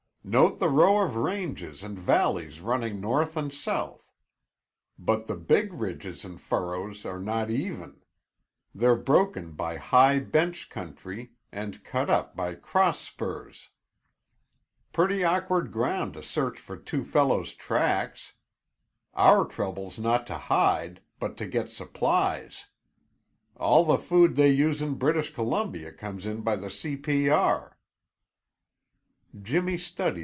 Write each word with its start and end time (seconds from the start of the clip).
"Note 0.23 0.59
the 0.59 0.69
row 0.69 0.99
of 1.01 1.15
ranges 1.15 1.83
and 1.83 1.97
valleys 1.97 2.61
running 2.61 3.01
north 3.01 3.35
and 3.35 3.51
south. 3.51 4.13
But 4.99 5.25
the 5.25 5.35
big 5.35 5.73
ridges 5.73 6.23
and 6.23 6.39
furrows 6.39 7.07
are 7.07 7.17
not 7.19 7.49
even; 7.49 8.01
they're 8.73 8.95
broken 8.95 9.53
by 9.53 9.77
high 9.77 10.19
bench 10.19 10.69
country 10.69 11.31
and 11.51 11.83
cut 11.83 12.07
up 12.07 12.35
by 12.35 12.53
cross 12.53 12.99
spurs. 12.99 13.69
Pretty 14.93 15.23
awkward 15.23 15.71
ground 15.71 16.13
to 16.13 16.21
search 16.21 16.59
for 16.59 16.77
two 16.77 17.03
fellows' 17.03 17.55
tracks! 17.55 18.33
Our 19.15 19.43
trouble's 19.43 19.97
not 19.97 20.27
to 20.27 20.37
hide, 20.37 21.01
but 21.19 21.35
to 21.37 21.47
get 21.47 21.71
supplies. 21.71 22.67
All 23.57 23.83
the 23.83 23.97
food 23.97 24.35
they 24.35 24.51
use 24.51 24.83
in 24.83 24.93
British 24.95 25.33
Columbia 25.33 25.91
comes 25.91 26.27
in 26.27 26.41
by 26.41 26.57
the 26.57 26.69
C. 26.69 26.95
P. 26.95 27.27
R." 27.29 27.75